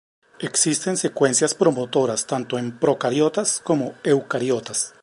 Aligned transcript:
Existen 0.39 0.97
secuencias 0.97 1.53
promotoras 1.53 2.25
tanto 2.25 2.57
en 2.57 2.79
procariotas 2.79 3.61
como 3.63 3.93
eucariotas. 4.03 4.95